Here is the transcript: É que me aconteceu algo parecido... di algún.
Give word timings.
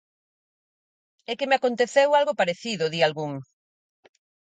É 1.31 1.33
que 1.37 1.49
me 1.49 1.55
aconteceu 1.57 2.09
algo 2.19 2.37
parecido... 2.41 2.85
di 2.93 2.99
algún. 3.03 3.31